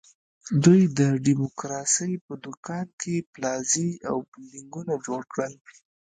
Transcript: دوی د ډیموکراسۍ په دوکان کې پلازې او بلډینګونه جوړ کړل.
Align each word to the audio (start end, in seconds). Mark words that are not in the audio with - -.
دوی 0.63 0.81
د 0.99 1.01
ډیموکراسۍ 1.25 2.11
په 2.25 2.33
دوکان 2.45 2.87
کې 3.01 3.15
پلازې 3.33 3.89
او 4.09 4.17
بلډینګونه 4.29 4.93
جوړ 5.05 5.21
کړل. 5.33 5.53